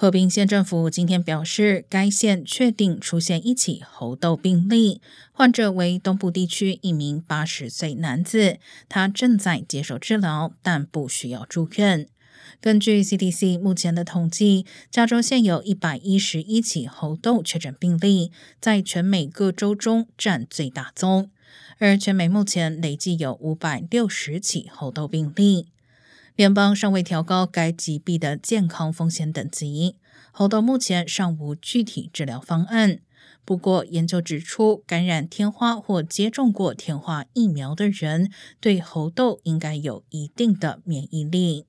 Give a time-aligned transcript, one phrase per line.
[0.00, 5.00] 和平县政府今天表示，该县确定出现一起猴痘病例，
[5.32, 8.58] 患者为东部地区一名八十岁男子，
[8.88, 12.06] 他正在接受治疗，但不需要住院。
[12.60, 18.30] 根据 CDC 目前的统计，加州现有一百一十一起猴痘确诊病例，
[18.60, 21.28] 在全美各州中占最大宗，
[21.78, 25.66] 而全美目前累计有五百六十起猴痘病例。
[26.38, 29.96] 联邦尚未调高该疾病的健康风险等级，
[30.30, 33.00] 猴痘目前尚无具体治疗方案。
[33.44, 41.66] 不过，研究指出，感染天花或接种过天花疫苗的人对猴痘应该有一定的免疫力。